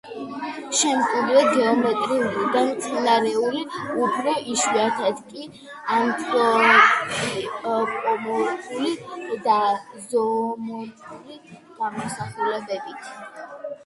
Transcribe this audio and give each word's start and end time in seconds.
შემკულია 0.77 1.41
გეომეტრიული 1.57 2.45
და 2.55 2.63
მცენარეული, 2.69 3.61
უფრო 4.05 4.33
იშვიათად 4.53 5.21
კი 5.33 5.45
ანთროპომორფული 5.99 8.97
და 9.47 9.59
ზოომორფული 10.09 11.39
გამოსახულებებით. 11.83 13.09